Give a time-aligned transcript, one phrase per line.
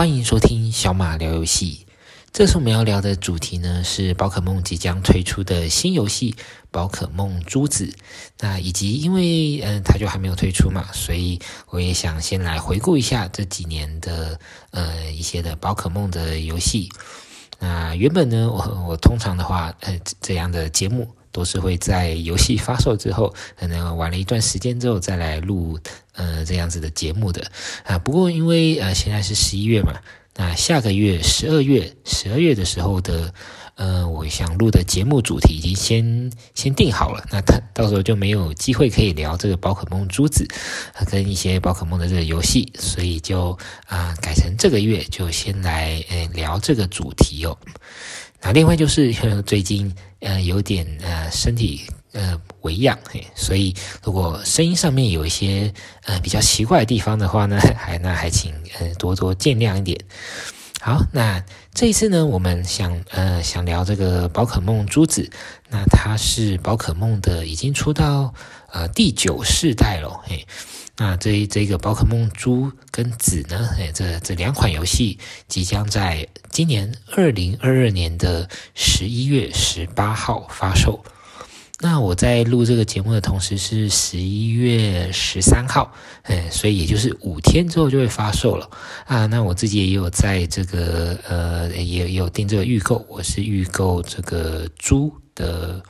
[0.00, 1.86] 欢迎收听小马聊游戏。
[2.32, 6.32] 这次我们要聊的主题呢，是宝可梦即将推出的新游戏
[6.70, 7.84] 《宝可梦珠子》。
[8.38, 14.40] 那以及因为嗯，它就还没有推出嘛，所以我也想先来回顾一下这几年的
[14.70, 16.88] 呃一些的宝可梦的游戏。
[17.58, 25.78] 那原本呢，我我通常的话，呃，这样的节目都是会在游戏发售之后，可能玩了一段时间之后再来录，
[26.12, 27.50] 呃，这样子的节目的
[27.84, 27.98] 啊。
[27.98, 29.92] 不过因为呃现在是十一月嘛，
[30.36, 33.32] 那下个月十二月十二月的时候的。
[33.76, 40.46] 呃，我想录的节目主题已经先先定好了，那他到时候就没有机会可以聊这个宝可梦珠子，
[41.10, 43.56] 跟一些宝可梦的这个游戏，所以就
[43.86, 47.56] 啊、改成这个月就先来呃聊这个主题哦。
[48.42, 49.12] 那另外就是
[49.46, 52.98] 最近呃有点呃身体呃微恙，
[53.34, 55.72] 所以如果声音上面有一些
[56.04, 59.98] 呃比较奇怪的地方的话呢， 还那还请呃多多见谅一点。
[60.82, 65.30] 好，那这一次呢，我们想呃想聊这个宝可梦珠子，
[65.68, 68.32] 那它是宝可梦的已经出到
[68.72, 70.46] 呃第九世代了，嘿，
[71.02, 81.02] 那这这个宝可梦猪跟子呢，哎，这这两款游戏即将在今年二零二二年的十一月十八号发售。
[81.80, 85.90] 那我在录这个节目的同时是十一月十三号，
[86.24, 88.68] 哎，所以也就是五天之后就会发售了
[89.06, 89.24] 啊。
[89.24, 95.82] 那我自己也有在这个呃，也有订这个预购，我是预购这个猪的，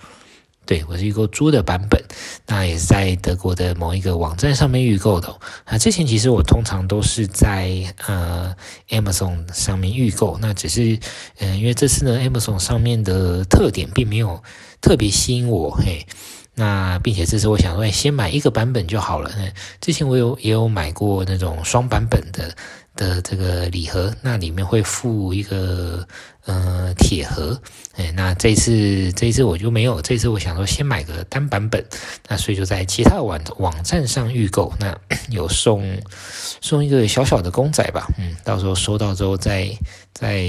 [0.70, 2.00] 对，我是预购朱的版本，
[2.46, 5.28] 那也是在德国的某一个网站上面预购的。
[5.64, 8.54] 啊，之前其实我通常都是在呃
[8.90, 10.96] Amazon 上面预购，那只是
[11.40, 14.40] 嗯、因为这次呢 Amazon 上面的特点并没有。
[14.80, 16.06] 特别吸引我，嘿，
[16.54, 19.30] 那并且这次我想说，先买一个版本就好了。
[19.78, 22.54] 之前我有也有买过那种双版本的
[22.96, 26.06] 的这个礼盒，那里面会附一个
[26.46, 27.60] 呃铁盒，
[27.96, 31.84] 哎，那这次这次我就没有，这次我想说先买个单版本，
[32.28, 34.96] 那所以就在其他网网站上预购，那
[35.28, 36.00] 有送
[36.60, 39.68] 送一个小小的公仔吧，嗯，到时候收到之后再
[40.12, 40.42] 再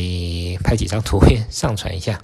[0.63, 2.21] 拍几张图片上传一下。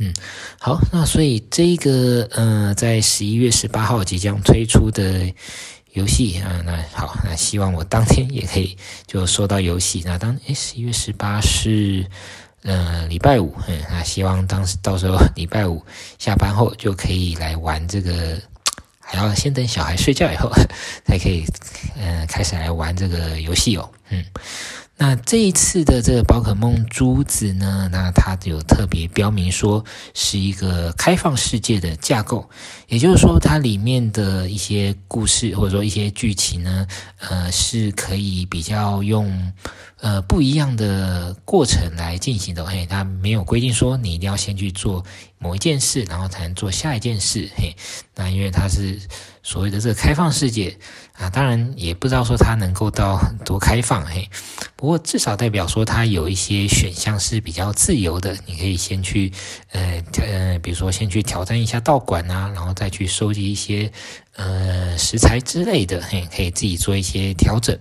[0.00, 0.12] 嗯，
[0.58, 5.32] 好，那所以这个呃，在十一月十八号即将推出的
[5.94, 10.02] 游戏啊，那好，那希望我当天也可以就说到游戏。
[10.04, 12.04] 那当诶，十一月十八是
[12.62, 15.80] 呃礼拜五，嗯，那希望当时到时候礼拜五
[16.18, 18.36] 下班后就可以来玩这个，
[19.00, 20.50] 还要先等小孩睡觉以后
[21.06, 21.44] 才可以
[21.96, 24.24] 呃开始来玩这个游戏哦，嗯。
[24.96, 29.84] 那这一次的这个宝可梦珠子呢，那它有特别标明说
[30.14, 32.48] 是一个开放世界的架构，
[32.86, 36.86] 也就是说它里面的一些故事或者说一些剧情呢，
[37.18, 39.52] 呃，是可以比较用
[40.00, 42.64] 呃不一样的过程来进行的。
[42.64, 45.04] 嘿，它没有规定说你一定要先去做
[45.38, 47.50] 某一件事，然后才能做下一件事。
[47.56, 47.74] 嘿，
[48.14, 49.00] 那因为它是。
[49.46, 50.74] 所谓的这个开放世界
[51.14, 54.28] 啊，当然也不知道说它能够到多开放嘿，
[54.74, 59.32] 不过至少代表说它有一些选项是比较自由的，你可以先去
[59.70, 63.92] 呃呃，比如说先去挑战一下道馆啊，然后再去收集一些
[64.34, 67.78] 呃食材之类的，嘿，可以自己做一些调整。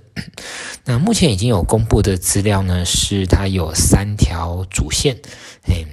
[0.86, 5.18] 那目前已经有公布的资料呢，是它有三条主线，
[5.64, 5.88] 嘿。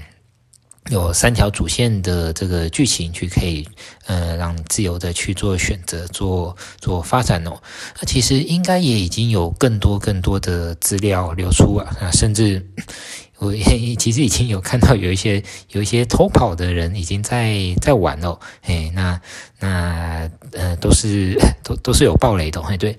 [0.90, 3.66] 有三条主线的这个剧情去可以，
[4.06, 7.52] 呃，让自由的去做选择、做做发展哦。
[8.00, 12.66] 那其实应该也已经有更多更多的资料流出啊，啊，甚至。
[13.40, 13.54] 我
[13.98, 19.18] 其实已经有看到有一些有一些偷跑的人已经在在玩了，嘿，那
[19.58, 22.94] 那呃都是都都是有爆雷的，嘿，对。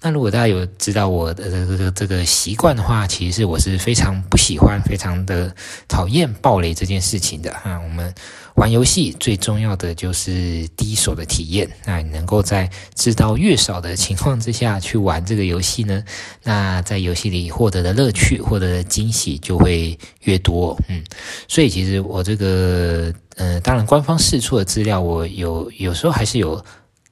[0.00, 5.54] 那如果大家有知道我的这个这个习惯的话，其实我是非常不喜欢、非常的
[5.88, 7.80] 讨厌爆雷这件事情的哈。
[7.82, 8.14] 我们。
[8.56, 11.68] 玩游戏最重要的就是第一手的体验。
[11.84, 16.02] 那你能够在知道越少的情况之下去玩这个游戏呢？
[16.42, 20.74] 那在游戏里获得的乐趣、获得的惊喜就会越多。
[20.88, 21.04] 嗯，
[21.46, 26.64] 所以其实我这个，呃，当然官方释出的资料，我有有时候还是有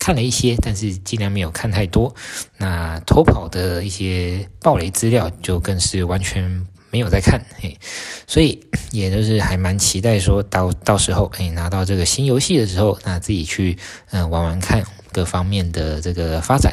[0.04, 2.14] 看了一些，但是尽量没有看太多。
[2.58, 6.66] 那偷跑的一些爆雷资料，就更是完全。
[6.90, 7.76] 没有在看，嘿，
[8.24, 13.76] 所以也就是还蛮期待说到到时候，哎，拿到这个新游戏的时候，那自己去
[14.12, 16.72] 嗯、玩玩看各方面的这个发展。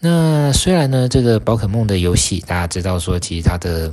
[0.00, 3.90] 那虽然呢，这个宝可梦的游戏大家知道说，其实它的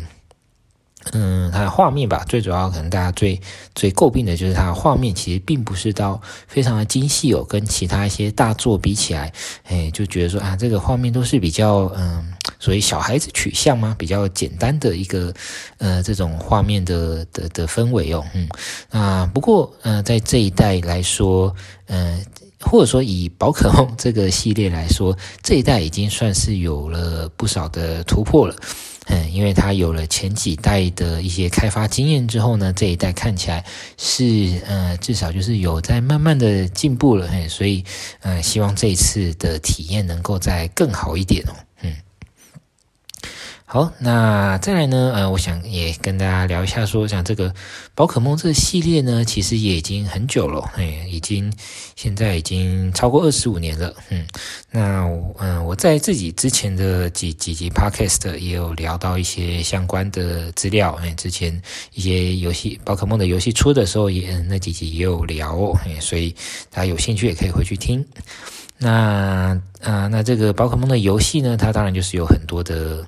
[1.12, 3.40] 嗯它的画面吧，最主要可能大家最
[3.76, 9.32] 最诟病的就是它的画面，其实并不是到非常的精细哦，跟其他一些大作比起来，
[9.66, 12.34] 哎，就觉得说啊，这个画面都是比较嗯。
[12.60, 13.94] 所以小孩子取向吗？
[14.00, 15.34] 比较简单的一个
[15.80, 18.48] 呃这种画面的的的氛围哦，嗯
[18.90, 21.54] 啊，不过呃在这一代来说，
[21.88, 22.26] 嗯、
[22.62, 28.56] 或者说以宝可梦这个系列来说，这一代已经算是有了不少的突破了，
[29.08, 33.66] 嗯，因为它有了前几代的一些开发经验之后呢，这一代看起来
[33.98, 37.84] 是呃至少就是有在慢慢的进步了，嘿，所以
[38.22, 41.54] 呃希望这一次的体验能够再更好一点哦。
[43.74, 45.14] 好，那再来呢？
[45.16, 47.52] 呃，我想也跟大家聊一下说，说像这个
[47.96, 51.52] 宝可梦这个系列呢，其实也已经很久了，哎，已经
[51.96, 53.92] 现在已经超过二十五年了。
[54.10, 54.28] 嗯，
[54.70, 55.10] 那
[55.40, 61.60] 嗯、我在自己之前的几几集 podcast 也有聊到一些相关的资料，哎，之前
[61.96, 66.30] 一些游戏宝可梦的游戏出的时候也，那几集也有聊哦，哎，所以
[66.70, 68.06] 大家有兴趣也可以回去听。
[68.78, 73.04] 那啊、那这个宝可梦的游戏呢，它当然就是有很多的。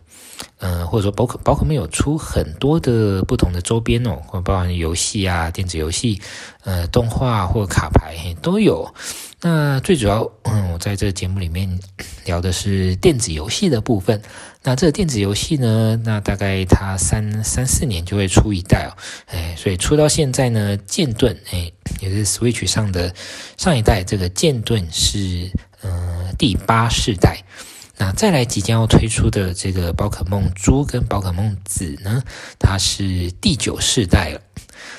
[0.60, 6.22] 呃，或者说宝可宝可梦有出很多的不同的周边哦，或包含游戏啊、电子游戏、
[6.64, 8.94] 呃、动画或卡牌都有。
[9.42, 11.80] 那最主要，嗯，我在这个节目里面
[12.26, 14.22] 聊的是电子游戏的部分。
[14.64, 18.92] 那这个电子游戏呢，那大概它三三四年就会出一代哦，
[19.28, 21.72] 哎，所以出到现在呢，剑盾哎，
[22.02, 23.14] 也是 Switch 上的
[23.58, 25.52] 上一代，这个剑盾是
[25.82, 27.44] 呃第八世代。
[27.98, 32.22] 那再来即将要推出的这个宝可梦猪跟宝可梦紫呢，
[32.60, 34.42] 它是第九世代了。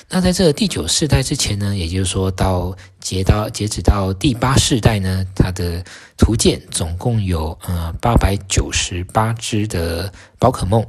[0.09, 5.83] 那在这个第九世代之前呢，也就是说到截到截止到第八世代呢，它的
[6.17, 10.85] 图鉴总共有呃八百九十八只的宝可梦。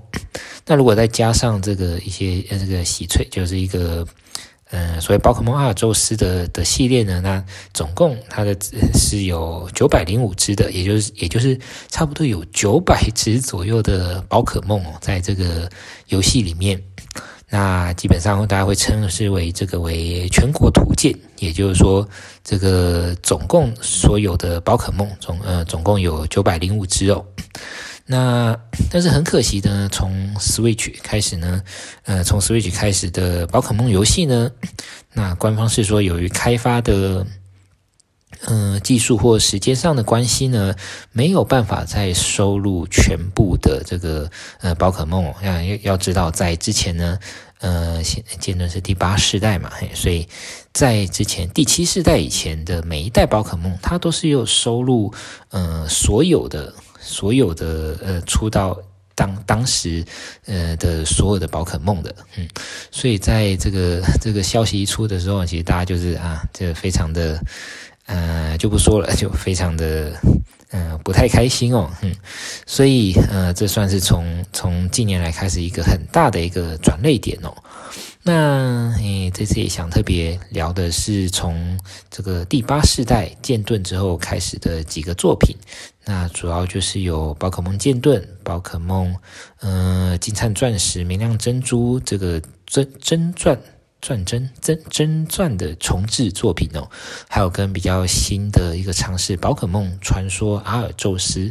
[0.66, 4.06] 那如果再加上这个一些呃这个喜翠，就是一个。
[4.70, 7.42] 嗯，所以宝可梦阿尔宙斯的的系列呢，那
[7.72, 8.54] 总共它的
[8.92, 15.70] 是有九百零五只的，也就是也就是差不多有九百只左右的宝可梦哦，在这个
[16.08, 16.78] 游戏里面，
[17.48, 22.06] 那基本上大家会称之为这个为全国图鉴，也就是说，
[22.44, 27.24] 这个总共所有的宝可梦总呃总共有九百零五只哦。
[28.10, 28.58] 那
[28.90, 31.62] 但是很可惜的，从 Switch 开始呢，
[32.04, 34.50] 呃，从 Switch 开始的宝可梦游戏呢，
[35.12, 37.26] 那官方是说由于开发的，
[38.46, 40.74] 呃，技术或时间上的关系呢，
[41.12, 44.30] 没有办法再收录全部的这个
[44.62, 45.30] 呃宝可梦。
[45.42, 47.18] 要要知道，在之前呢，
[47.58, 50.26] 呃，现阶是第八世代嘛，嘿，所以
[50.72, 55.12] 在之前第七世代以前的每一代宝可梦，它都是有收录
[55.50, 56.72] 呃所有的。
[57.08, 58.78] 所有的呃出道
[59.14, 60.04] 当当时
[60.46, 62.46] 呃的所有的宝可梦的，嗯，
[62.90, 67.42] 所以在这个 这个消息一出的时候，其实大家就是啊，这非常的
[68.06, 70.12] 呃就不说了，就非常的
[70.70, 72.14] 嗯、呃、不太开心哦，嗯，
[72.66, 77.52] 所以呃这算是从从近年来开始一个很大的一个转捩点哦。
[78.30, 81.80] 那诶，这次也想特别聊的是从
[82.10, 85.56] 这个第八世代剑盾之后开始的几个作品。
[86.04, 89.16] 那主要就是有宝可梦剑盾、宝可梦
[89.60, 93.58] 呃金灿钻石、明亮珍珠这个真真钻
[94.02, 96.86] 钻真真真钻的重制作品哦，
[97.30, 101.50] 还有跟比较新的一个尝试宝可梦传说阿尔宙斯。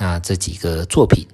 [0.00, 1.26] 那这几个作品，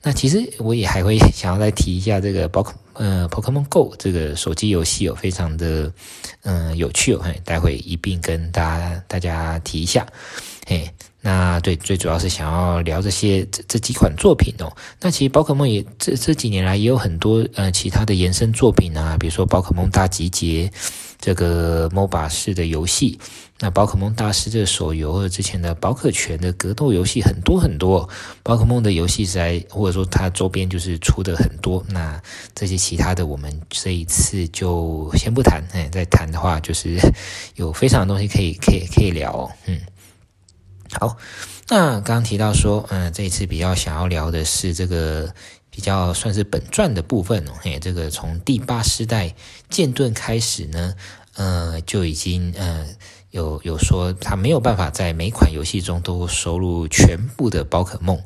[0.00, 5.92] 那其实我也还会想要再提一下这个宝可呃 Pokémon Go 这个手机游戏有非常的
[6.42, 10.06] 嗯、有趣哦，待会一并跟大家大家提一下，
[10.66, 14.70] 嘿，那对，最主要是想要聊这些这这几款作品哦。
[15.00, 20.70] 那其实宝可梦也这这几年来也有很多呃其他的延伸作品啊，比如说宝可梦大集结
[21.20, 23.18] 这个 MOBA 式的游戏。
[23.64, 28.08] 那宝可梦大师这手游，或者之前的宝可拳的格斗游戏很多很多，
[28.42, 31.80] 宝可梦的游戏在或者说它周边就是出的很多。
[31.88, 32.20] 那
[32.56, 36.98] 这些其他的我们这一次就先不谈，哎，再谈的话就是
[37.54, 39.48] 有非常的东西可以可以可以聊。
[39.66, 39.78] 嗯，
[40.98, 41.16] 好，
[41.68, 45.32] 那刚刚提到说，嗯，这一次比较想要聊的是这个
[45.70, 47.52] 比较算是本传的部分哦。
[47.60, 49.32] 嘿，这个从第八世代
[49.70, 50.94] 剑盾开始呢，
[51.36, 52.84] 呃，就已经呃。
[53.32, 58.20] 有有说他没有办法在每款游戏中都收录全部的宝可梦，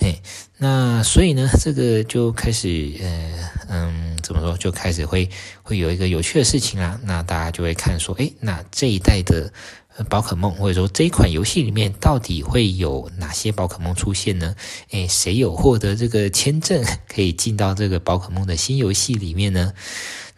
[0.00, 0.20] 嘿，
[0.56, 5.28] 那所以呢，这个就开始呃嗯怎么说，就开始会
[5.62, 9.52] 会有一个有趣的事情啊，那大家就会看说，诶，那这一代的
[10.08, 14.56] 宝可梦或者说这一款游戏里面到底会有哪些宝可梦出现呢？
[14.92, 19.74] 诶，谁有获得这个签证 可以进到这个宝可梦的新游戏里面呢？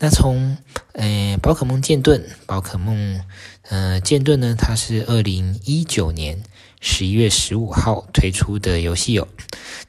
[0.02, 0.57] 那从
[0.95, 3.21] 呃宝可梦剑盾，宝可梦。
[3.71, 6.43] 呃，剑盾呢，它是二零一九年
[6.81, 9.27] 十一月十五号推出的游戏哦。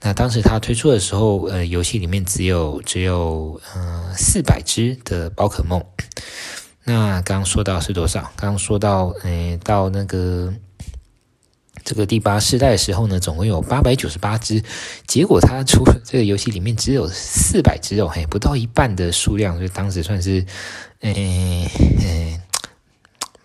[0.01, 5.83] 那当时它推出的时候，呃，游戏里面只有只有呃四百只的宝可梦。
[6.83, 8.21] 那刚刚说到是多少？
[8.35, 10.53] 刚刚说到，呃，到那个
[11.83, 14.63] 这个第八世代的时候呢，总共有八百九十八只。
[15.07, 20.45] 结果它出这个游戏里面只有四百只哦，嘿，不到一半的数量，所以当时算是，
[21.00, 22.40] 呃呃，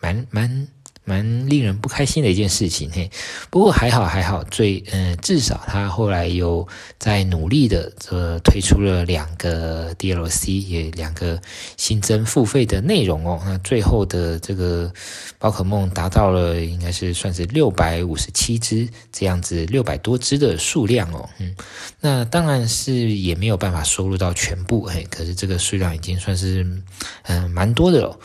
[0.06, 0.68] 蛮蛮。
[1.08, 3.08] 蛮令人不开心的一件事情嘿，
[3.48, 6.66] 不过还好还好，最嗯、至少他后来有
[6.98, 11.40] 在努力的呃推出了两个 DLC，也两个
[11.76, 13.40] 新增付费的内容哦。
[13.44, 14.92] 那最后的这个
[15.38, 21.30] 宝可梦达到了应该是算是六百五十七只这样子，六百多只的数量哦。
[21.38, 21.54] 嗯，
[22.00, 26.66] 那当然是也没有办法收录到全部嘿，可是这个数量已经算是
[27.26, 28.18] 嗯蛮多的了。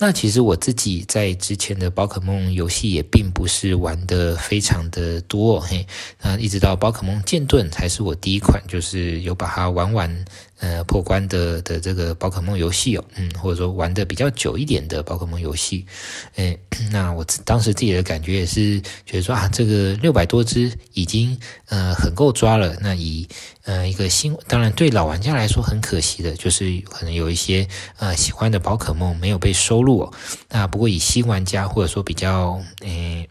[0.00, 5.84] 那其实我自己在之前的宝可梦游戏也并不是玩的非常的多嘿，
[6.22, 10.24] 那一直到宝可梦剑盾才是我第一款，就是有把它玩完。
[10.60, 15.86] 呃，破关的的这个宝可梦游戏哦，嗯，或者说玩的比较久一点的宝可梦游戏，
[16.34, 16.58] 诶，
[16.90, 21.38] 那我当时自己的感觉也是觉得说啊，这个六百多只已经
[21.68, 22.76] 呃很够抓了。
[22.80, 23.28] 那以
[23.64, 27.66] 呃一个新，当然对老玩家来说很可惜的，就是可能有一些
[27.98, 30.12] 呃喜欢的宝可梦没有被收录哦。
[30.48, 33.28] 那不过以新玩家或者说比较诶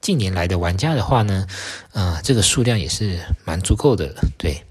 [0.00, 1.46] 近年来的玩家的话呢，
[1.92, 4.62] 呃，这个数量也是蛮足够的，对。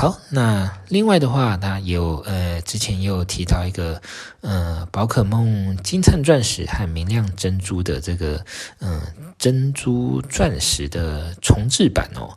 [0.00, 4.00] 好，那另外的话，那有呃，之前也有提到一个
[4.40, 8.42] 呃，宝可梦金灿钻石和明亮珍珠的这个
[8.78, 9.02] 嗯、
[9.38, 12.34] 珍珠钻石的重置版哦。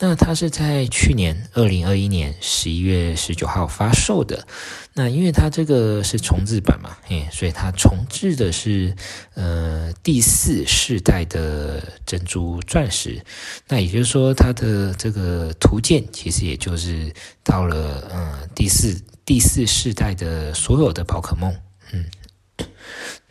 [0.00, 4.46] 那它是在去年二零二一年十一月十九号发售的。
[4.94, 8.94] 那因为它这个是重制版嘛，嘿，所以它重制的是
[9.34, 13.20] 呃第四世代的珍珠钻石。
[13.68, 17.12] 那也就是说，它的这个图鉴其实也就是
[17.42, 21.52] 到了呃第四第四世代的所有的宝可梦，
[21.92, 22.04] 嗯。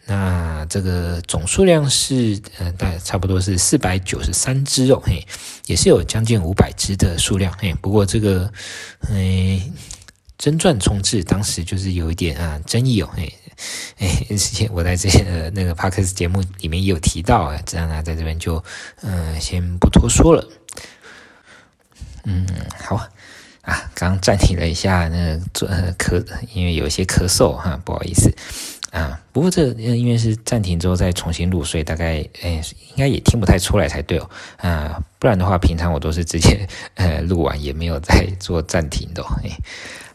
[0.09, 5.21] 那这个总数量是，呃，大概差不多是四百九十三只哦，嘿，
[5.65, 7.73] 也是有将近五百只的数量，嘿。
[7.81, 8.49] 不过这个，
[9.11, 9.61] 哎，
[10.37, 13.33] 真钻重置当时就是有一点啊争议哦，嘿，
[13.99, 18.63] 哎，之前我在之前那个 Podcast 节目里面也有提到啊，这样呢，在这边就，
[19.01, 20.47] 嗯、先不多说了。
[22.23, 22.47] 嗯，
[22.81, 22.95] 好
[23.63, 28.33] 啊，刚暂停了一下，那个咳，因为有些咳嗽哈，不好意思。
[28.91, 34.29] 啊，不过这因为是暂停之后再重新录，所以大概诶应该也听不太出来才对哦。
[34.57, 39.23] 啊，不然的话，平常我都是直接 呃录完也没有再做暂停的。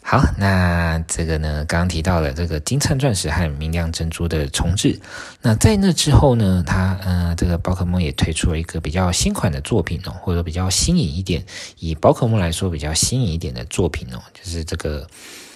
[0.05, 4.99] 好，那这个呢，刚刚提到了这个金灿钻石和明亮珍珠的重置。
[5.41, 11.45] 那在那之后呢，它呃这个宝可梦也推出了一个比较新款的作品哦，或者比较新颖一点，
[11.77, 15.07] 以宝可梦来说比较新颖一点的作品哦，就是这个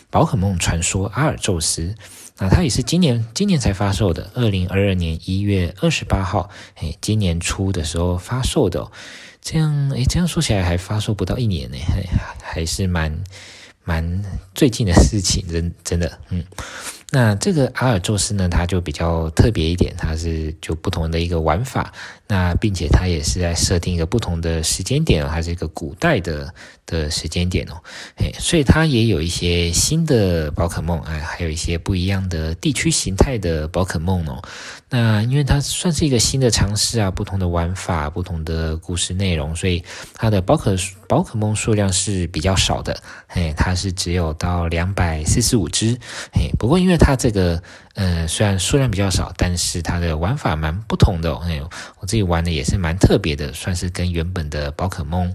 [0.09, 1.93] 宝可梦传说阿尔宙斯。
[2.39, 8.91] 那它也是今年今年才发售的，二零二二年一月二十八号，哎，今年初的时候发售的，哦，
[9.41, 12.03] 这样哎，这样说起来还发售不到一年呢，还
[12.41, 13.23] 还是蛮
[13.83, 16.43] 蛮最近的事情，真真的，嗯。
[17.09, 21.93] 那这个阿尔宙斯呢，它就比较特别一点，它是就不同的一个玩法，
[22.27, 26.53] 那并且它也是在设定一个不同的时间点，它是一个古代的
[26.87, 27.77] 的时间点哦，
[28.15, 34.41] 嘿，所以它也有一些新的宝可梦，哎，还有一些不一样的地区形态的宝可梦哦。
[34.89, 40.73] 那因为它算是一个新的尝试啊，不同的玩法，不同的故事内容，所以它的宝可
[41.09, 45.99] 宝可梦数量是比较少的，嘿，它是只有到两百四十五只，
[46.31, 47.61] 嘿，不过因为它这个，
[47.95, 51.41] 呃，虽然数量比较少，但是它的玩法蛮不同的哦。
[51.43, 51.59] 哎，
[51.99, 55.33] 我自己玩的也是蛮特别的，算是跟原本的宝可梦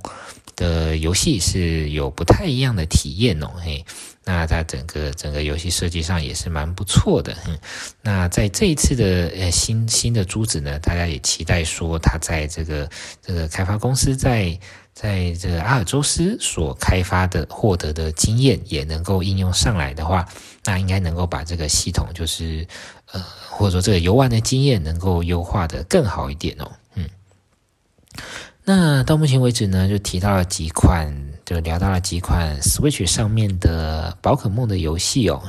[0.62, 3.48] 的游戏是有不太一样的体验哦。
[3.58, 3.84] 嘿，
[4.24, 7.36] 那它整个整个游戏设计上也是蛮不错的。
[7.46, 7.58] 嗯，
[8.02, 12.88] 那在这一次的呃新新的珠子呢，大家也期待说它在这个
[13.20, 14.58] 这个开发公司在。
[14.94, 20.28] 在这个阿尔宙斯所开发的获得的经验也能够应用上来的话，
[20.64, 22.66] 那应该能够把这个系统，就是
[23.10, 26.70] 呃，或者说这个游玩的经验能够优化得更好一点哦。
[26.94, 27.08] 嗯，
[28.64, 31.12] 那到目前为止呢，就提到了几款，
[31.44, 35.42] 就聊到了几款 Switch 上面的宝可梦的游戏哦。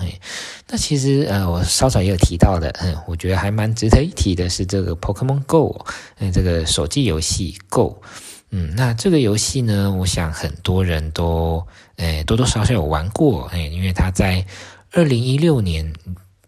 [0.67, 5.86] 那其实呃，我稍早也有提到的，嗯，我觉得还蛮值得一提的是这个 Pokemon Go，
[6.17, 8.01] 嗯，这个手机游戏 Go。
[8.50, 11.63] 嗯，那这个游戏呢，我想很多人都
[11.98, 14.43] 诶多多少少有玩过诶，因为它在
[14.91, 15.93] 二零一六年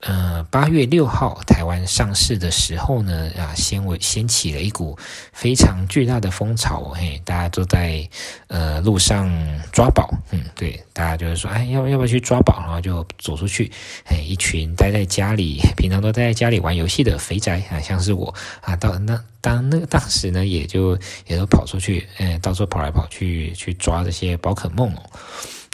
[0.01, 4.95] 呃，八月六号台湾上市的时候呢，啊，掀为掀起了一股
[5.33, 8.07] 非常巨大的风潮，嘿，大家都在
[8.47, 9.27] 呃路上
[9.71, 12.59] 抓宝，嗯，对，大家就是说，哎，要不要不要去抓宝？
[12.59, 13.71] 然后就走出去，
[14.03, 25.01] 哎，一群待在家里，平常都待在家里玩游戏的肥宅啊，像是我啊，到那当那个当时呢，也就也都跑出去，哎，到处跑来跑去去抓这些宝可梦哦。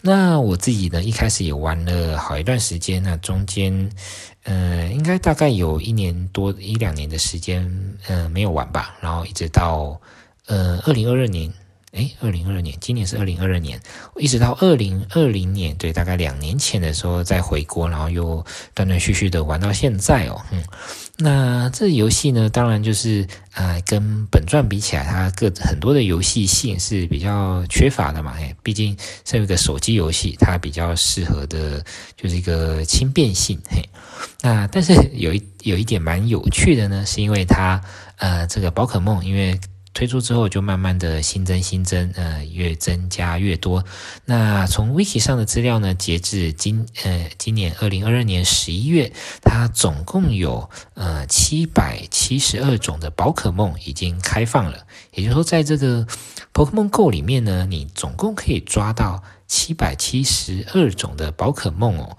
[0.03, 3.89] 那我自己呢，一开始也玩了好一段时间，那中间，
[4.43, 7.71] 呃，应该大概有一年多一两年的时间，
[8.07, 8.97] 呃，没有玩吧。
[8.99, 9.99] 然后一直到，
[10.47, 11.53] 呃，二零二二年，
[11.91, 13.79] 诶，二零二二年，今年是二零二二年，
[14.17, 18.43] 一直到二零二零年，对，大概两年前的时候再回国，然后又
[18.73, 20.63] 断断续续的玩到现在哦，嗯。
[21.21, 28.33] 那这游戏呢，当然就是、呃，跟本传比起来，它各很多的游戏性是比较缺乏的嘛。
[28.37, 31.83] 嘿，毕竟是一个手机游戏，它比较适合的
[32.17, 33.59] 就是一个轻便性。
[33.69, 33.87] 嘿，
[34.41, 37.79] 那但是有一有一点蛮有趣的呢，是因为它
[38.17, 39.59] 呃，这个宝可梦，因为。
[39.93, 43.83] 推出之后就慢慢的新增新增，呃，越增加越多。
[44.25, 54.85] 那从 Wiki 上的资料呢，截至今呃今年二零二二年十一月，它总共有呃七百七十二种的宝可梦已经开放了。
[55.13, 56.07] 也就是说，在这个
[56.53, 62.17] Pokemon Go 里面呢，你总共可以抓到七百七十二种的宝可梦哦。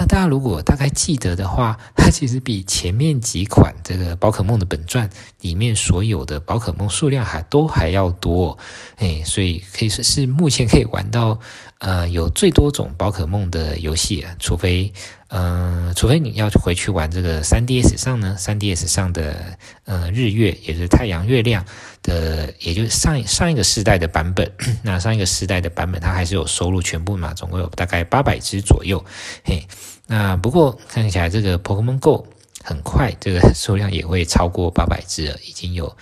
[0.00, 5.10] 那大家如果大概记得的话，它其实比前面几款这个宝可梦的本传
[5.42, 8.56] 里面所有的宝可梦数量还都还要多，
[8.96, 11.38] 哎，所以可以说是目前可以玩到
[11.80, 14.90] 呃有最多种宝可梦的游戏啊，除非、
[15.30, 21.64] 呃，除非你要回去玩这个 3DS 上呢，3DS 上的呃日月也就是太阳月亮
[22.02, 24.50] 的，也就是上上一个世代的版本，
[24.82, 29.04] 那上一个世代的版本它还是有收录全部嘛，总共有大概八百只左右，
[29.44, 29.66] 嘿。
[30.08, 32.26] 那不过看起来这个 Pokemon Go
[32.64, 35.96] 很快，这个 数量也会超过八百只了，已经有，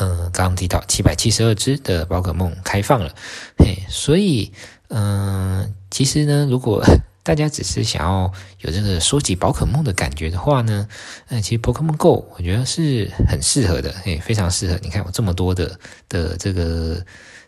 [0.00, 3.14] 嗯、刚刚提到七百七十二只的宝可梦开放了，
[3.58, 4.50] 嘿，所以，
[4.88, 6.82] 嗯、其实呢，如果
[7.22, 10.88] 大家只是想要有这个收集宝可梦的感觉的话呢，
[11.28, 14.78] 那其实 Pokemon Go 我觉得是很适合的，嘿，非常适合。
[14.82, 17.04] 你看我这么多的的这个。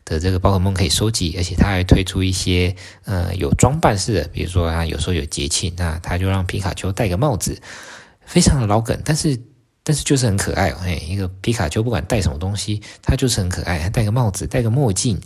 [0.07, 7.59] 的这个宝可梦可以收集，而且它还推出一些呃有装扮式的，比如说啊，有时候有节庆，那他就让皮卡丘戴个帽子，
[8.27, 9.41] 非常的老梗，但是
[9.83, 15.19] 但是就是很可爱哦，嘿，一个皮卡丘不管戴什么东西，它就是很可爱，戴个帽子，戴个墨镜。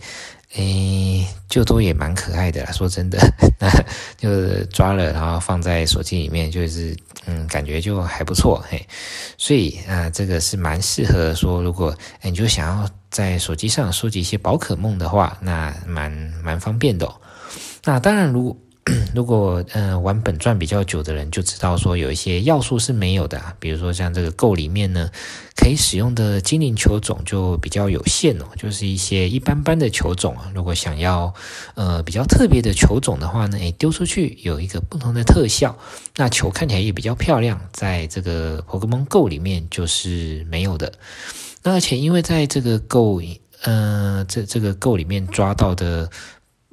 [0.54, 3.18] 诶，就都也蛮可爱的啦，说真的，
[3.60, 3.68] 那
[4.16, 8.84] 就是抓了，然后放在手机里面，就是嗯，感觉就还不错嘿。
[9.36, 16.10] 所以啊、这个是蛮适合说，如果诶你就想要在手机上收集一些宝可梦的话，那蛮
[16.42, 17.14] 蛮方便的哦。
[17.84, 18.56] 那当然，如果
[19.14, 25.10] 如果呃玩本传比较久的人就知道说有一些要素是没有的，比如说像这个 Go 里面呢，
[25.56, 30.50] 可以使用的精灵球种就比较有限哦，就是一些一般般的球种啊。
[30.54, 31.32] 如果想要
[31.74, 35.76] 呃比较特别的球种的话呢，诶丢出去有一个不同的特效，
[36.16, 40.92] 那球看起来也比较漂亮，在这个 Pokemon Go 里面就是没有的。
[41.62, 43.20] 那而且因为在这个 Go
[43.64, 46.08] 呃这这个 Go 里面抓到的。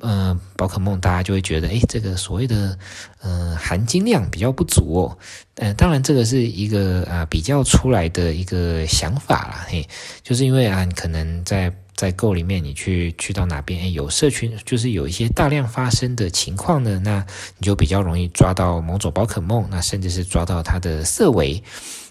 [0.06, 2.78] 呃，宝可梦大家就会觉得，诶，这个所谓的
[3.22, 5.18] 呃含金量比较不足哦。
[5.56, 9.88] 呃，当然这个是一个啊、比较出来的一个想法啦，嘿，
[10.22, 17.26] 就是因为啊，你可能在在购里面，你去去到哪边，诶，有社群，就是有一些大量发生的情况呢，那
[17.58, 21.63] 你就比较容易抓到某种宝可梦，那甚至是抓到它的色违。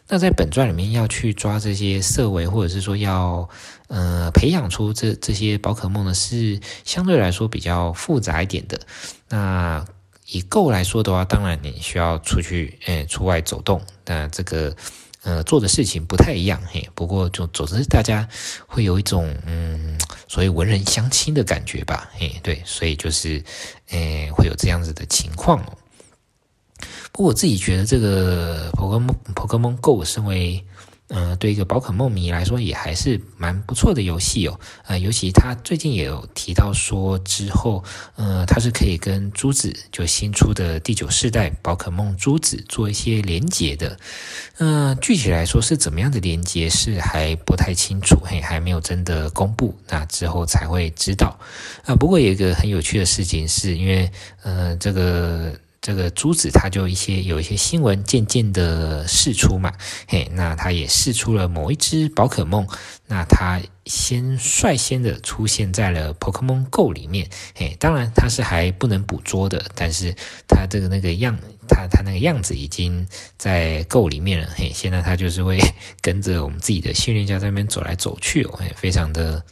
[0.06, 3.48] 那在本传里面要去抓这些色违，或者是说要
[3.88, 8.80] 呃培养出这这些宝可梦呢，是相对来说比较复杂一点的。
[9.28, 9.84] 那
[10.28, 14.74] 以 Go 来说的话，当然你需要出去诶出外走动，那这个
[15.22, 16.88] 呃做的事情不太一样嘿。
[16.94, 18.26] 不过就总之大家
[18.66, 23.42] 会有一种嗯所谓文人相亲的感觉吧嘿，对，所以就是
[23.90, 25.78] 诶会有这样子的情况哦。
[27.12, 30.64] 不过我自己觉得这个 Pokemon Pokemon Go 身为
[31.08, 37.84] 呃对一个宝可梦迷来说也还是蛮不错的游戏哦，呃，尤其他最近也有提到说之后
[38.16, 43.98] 呃它是可以跟珠子就新出的第九世代宝可梦珠子做一些连接的，
[44.58, 51.38] 呃，具体来说是怎么样的连接是还不太清楚，嘿，还没有真的公布，那之后才会知道
[51.84, 51.94] 啊。
[51.94, 54.10] 不过有一个很有趣的事情是因为
[54.42, 55.52] 呃这个。
[55.84, 59.70] 这个珠子，它就一些有一些新闻渐渐的释出嘛，
[60.08, 62.66] 嘿，那它也释出了某一只宝可梦，
[63.06, 70.14] 那它先率先的出现在了 Pokémon Go 里面，嘿，当然它是还不能捕捉的，但是
[70.48, 75.60] 它这个那个样，它它那个样子已经在 Go 里面了，嘿，现在它就是会
[76.00, 79.44] 跟着我们自己的训练家在那边走来走去哦，嘿，非常的，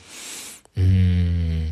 [0.76, 1.70] 嗯。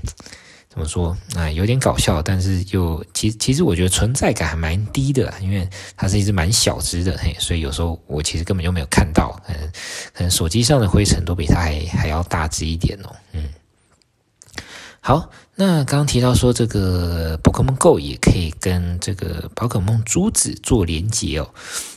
[0.80, 1.14] 怎么说？
[1.36, 9.62] 啊，有点搞笑，但是又其实其实我觉得存在感还蛮低的，因为它是一只蛮小只的，嘿，所以有时候我其实根本就没有看到，可能
[10.14, 13.42] 可能手机上的灰尘都比它还还要大只一点哦，嗯。
[15.02, 21.50] 好，那刚刚提到说这个 Pokémon Go 也可以跟这个宝可梦珠子做连接哦。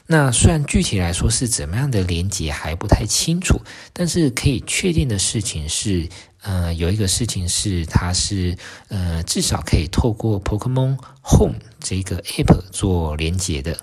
[0.05, 3.61] 那虽然具体来说是怎么样的连接还不太清楚，
[3.93, 6.07] 但是可以确定的事情是。
[6.45, 8.57] 呃，有一个事情是，它是
[8.89, 13.77] 呃，至少可以透过 Pokemon Home 这个 App 做连接的。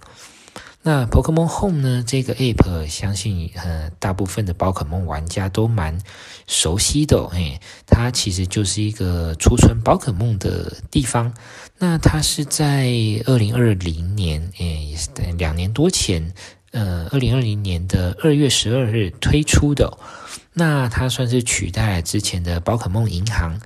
[0.83, 5.99] 那 Pokemon Home 呢，这个 App 相信呃，大部分的宝可梦玩家都蛮
[6.47, 11.33] 熟悉的，嘿，它其实就是一个储存宝可梦的地方。
[11.83, 12.93] 那它是在
[13.25, 16.31] 二零二零年，诶，也是两年多前，
[16.73, 19.97] 呃，二零二零年的二月十二日推出的。
[20.53, 23.59] 那它算是取代之前的宝可梦银行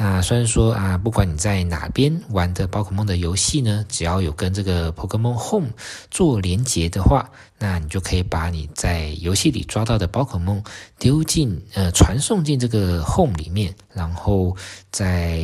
[0.00, 0.20] 那。
[0.22, 5.70] 虽然说啊，不管你在哪边玩的宝可梦的游戏呢，只要有跟这个 Pokemon Home
[6.10, 10.62] 做连接的话，那你就可以把你在游戏里抓到的宝可梦
[10.98, 14.56] 丢进呃传送进这个 Home 里面，然后
[14.92, 15.40] 在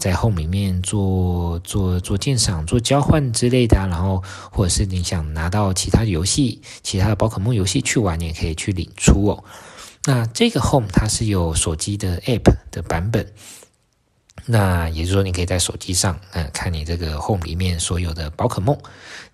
[0.00, 3.86] 在 Home 里面做做做鉴赏、做交换之类的啊。
[3.86, 9.44] 然后或者是你想拿到其他游戏、其他的宝可梦游戏去玩，你也可以去领出哦。
[10.04, 13.26] 那这个 Home 它是有手机的 App 的版本，
[14.50, 18.78] 那也就是说，你可以在手机上，嗯，看你这个 Home 里面所有的宝可梦。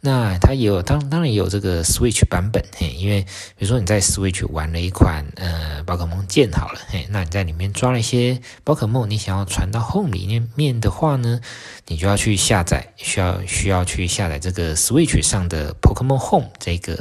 [0.00, 3.22] 那它也有当当然也有这个 Switch 版本，嘿，因为
[3.57, 11.40] 比如说你在 Switch 玩了一款呃宝可梦剑好了，嘿，那你在里面抓了一些宝可梦，你想要传到 Home 里面面的话呢，
[11.87, 16.98] 你就要去下载，需要需要去下载这个 Switch 上的 Pokémon Home 这个。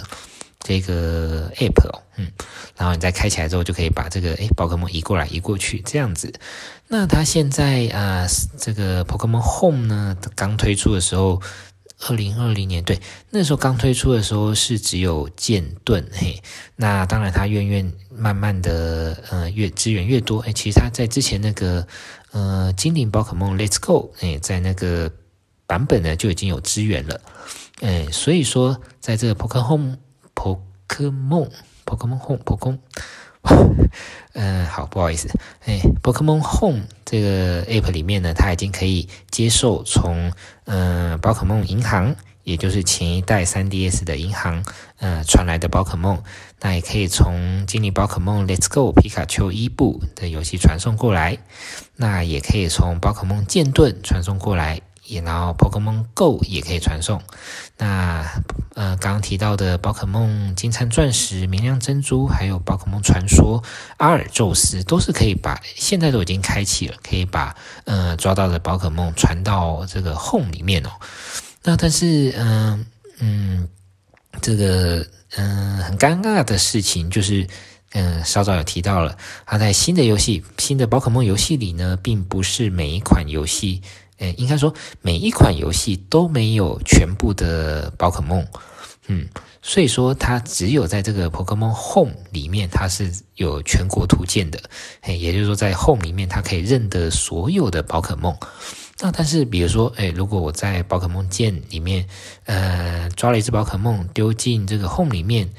[0.65, 2.32] 这个 app 哦，嗯，
[2.78, 6.34] 然后你再开起来之后，就可以把这个诶宝可梦移过来移过去这样子。
[6.93, 11.41] 那它现在啊、呃，这个 Pokemon Home 呢，刚推出的时候，
[12.01, 13.01] 二零二零年对，
[13.32, 16.39] 那时候刚推出的时候是只有剑盾嘿。
[16.75, 21.88] 那当然它越越慢慢的呃越资源越多，诶其实它在之前那个
[22.32, 25.12] 呃精灵宝可梦 Let's Go 诶在那个
[25.65, 27.19] 版本呢就已经有资源了，
[27.82, 29.97] 诶所以说在这个 Pokémon Home。
[30.36, 31.49] Pokémon
[31.86, 32.77] Pokémon Home Pokémon，
[34.34, 35.29] 嗯， 好，不好意思，
[35.65, 40.32] 哎，Pokémon Home 这个 App 里面呢，它已经可以接受从
[40.65, 44.63] 嗯宝可梦银行，也就是前一代 3DS 的银行，
[44.97, 46.21] 嗯传来的宝可梦，
[46.62, 51.38] 那也可以从精灵宝可梦 Let's Go 皮卡丘伊布的游戏传送过来，
[51.97, 54.82] 那也可以从宝可梦剑盾传送过来。
[55.05, 57.21] 也然后，Pokémon Go 也可以传送。
[57.77, 58.25] 那
[58.73, 63.61] 呃，刚刚提到的宝可梦金灿钻石、明亮珍珠，还有宝可梦传说
[63.97, 70.89] 阿尔宙斯，都是可以把现在都已经开启了，可以把呃抓到的宝可梦传到这个 Home 里面哦。
[71.63, 72.85] 那但是嗯、
[73.19, 73.67] 嗯，
[74.41, 77.45] 这个嗯、很尴尬的事情就是，
[77.91, 83.81] 嗯、稍早有提到了，它在新的游戏、新的宝可梦游戏里呢，并不是每一款游戏。
[84.23, 88.47] 诶，应该说每一款游戏都没有全部的宝可梦，
[89.07, 89.27] 嗯，
[89.62, 94.57] 所以说它只有在这个 Pokémon Home 里面，它是有全国图鉴的，
[95.01, 98.33] 哎，也就是说在 Home 里面，它可以认得所有的宝可梦。
[99.01, 102.07] 那但是比如说，哎，如果我在宝可梦剑里面，
[102.45, 105.49] 呃，抓了一只宝可梦丢进这个 Home 里面，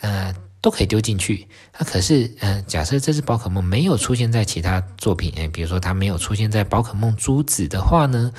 [0.00, 0.34] 呃。
[0.64, 1.46] 都可以丢进去，
[1.78, 8.32] 那可是，呃，假设这只宝可梦没有出现在其他作品，诶，比如说它没有出现在宝可梦珠子的话呢，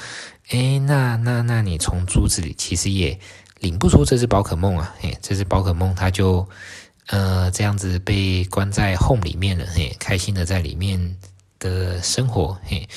[0.50, 3.20] 诶，那那那你从珠子里其实也
[3.60, 6.50] 领不出这只宝可梦啊，诶，这只宝可梦它就，
[7.10, 11.16] 呃，这样子被关在 home 里面了，嘿，开心的在里面
[11.60, 12.90] 的生活，嘿，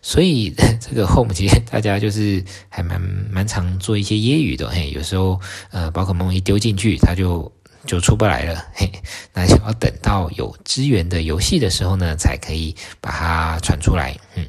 [0.00, 3.00] 所以这个 home 其实大家就是还蛮
[3.32, 5.40] 蛮常做一些揶揄的，嘿，有时候，
[5.72, 7.50] 呃，宝可梦一丢进去，它就。
[7.86, 8.90] 就出不来了，嘿，
[9.32, 14.14] 那就要等到有资源的游戏的时候呢，才可以把它传出来。
[14.34, 14.46] 嗯，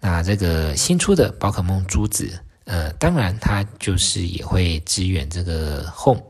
[0.00, 6.22] 那这个新出的宝可梦珠子，呃，当然它就是也会支援这个 Home。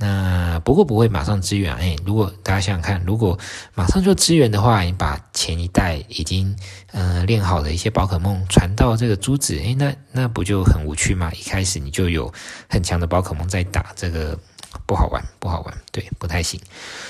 [0.00, 3.36] 那不过不会马上支援，哎，如果大家想想看，如果
[3.74, 6.54] 马上就支援的话，你把前一代已经
[6.92, 11.32] 呃练好的一些宝可梦传到这个珠子，哎，那那不就很无趣吗？
[11.32, 12.32] 一开始你就有
[12.68, 14.38] 很强的宝可梦在打，这个
[14.86, 16.60] 不好玩，不好玩，对，不太行。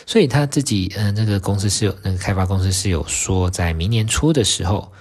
[0.07, 4.92] 所以他自己，嗯、呃，这个公司是有那个开发公司是有说，在明年初的时候，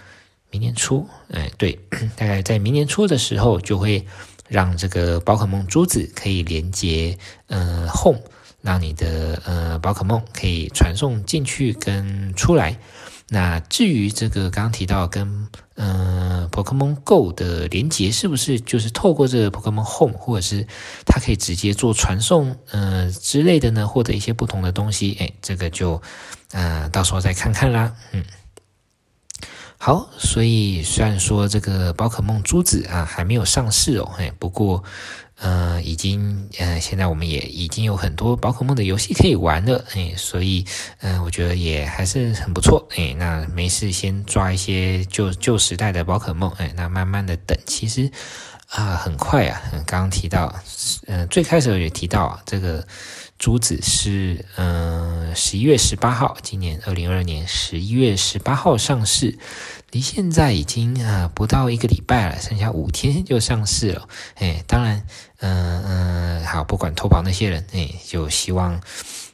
[0.50, 1.78] 明年初，哎，对，
[2.16, 4.06] 大概在明年初的时候就会。
[4.50, 7.18] 让这个宝可梦珠子可以连接
[7.48, 8.22] 呃 Home，
[8.62, 12.80] 让你的呃宝可梦可以传送进去跟出来。
[13.28, 16.17] 那至于这个刚刚提到跟呃
[16.64, 20.66] Pokémon Go 的连接，是不是就是透过这个 Pokémon Home，或者是
[21.06, 23.88] 它可以直接做传送呃之类的呢？
[23.88, 25.16] 获得一些不同的东西？
[25.20, 26.02] 哎，这个就
[26.52, 27.94] 呃到时候再看看啦。
[28.12, 28.24] 嗯。
[29.80, 34.84] 好，所以虽然说这个宝可梦珠子啊还没有上市哦，哎，不过
[35.40, 40.66] 呃已经呃现在我们也已经有很多宝可梦的游戏可以玩了，哎，所以
[41.00, 48.12] 嗯、呃、我觉得也还是很不错，哎，那没事先抓一些旧旧时代的宝可梦，哎，那慢慢的等，其实
[48.70, 50.54] 啊很快啊，刚刚提到，
[51.06, 52.86] 嗯、最开始也提到啊这个。
[53.40, 59.38] 珠子是嗯十一月十八号，今年二零二二年十一月十八号上市，
[59.92, 64.10] 离现在已经啊不到一个礼拜了，剩下五天就上市了。
[64.38, 65.06] 哎，当然，
[66.68, 68.80] 不管偷跑那些人，哎，就希望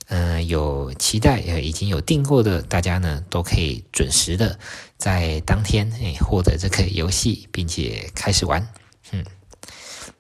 [0.08, 4.58] 嗯有期待，呃，已经有订购的大家呢，都可以准时的
[4.98, 8.68] 在当天哎获得这个游戏，并且开始玩，
[9.12, 9.26] 嗯。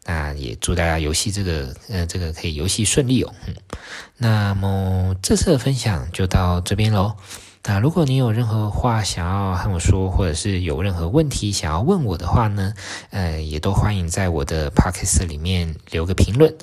[0.05, 3.33] 那也祝大家游戏这个，呃，这个可以游戏顺利哦。
[3.47, 3.55] 嗯，
[4.17, 7.15] 那么这次的分享就到这边喽。
[7.65, 12.73] 那如果你有任何话想要和我说，或者是有任何问题想要问我的话呢，
[13.09, 16.53] 呃，也都欢迎在我的 Podcast 里面留个评论。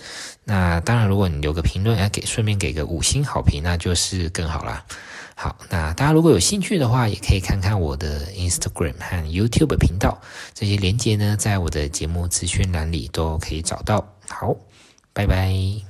[0.45, 4.85] 那当然，如果你留个评论，要给顺便给个五星好评，那就是更好啦。
[5.35, 10.21] 好，那大家如果有兴趣的话，也可以看看我的 Instagram 和 YouTube 频道，
[10.53, 14.07] 这些连接呢，在我的节目资讯栏里都可以找到。
[14.29, 14.55] 好，
[15.15, 15.90] 拜拜。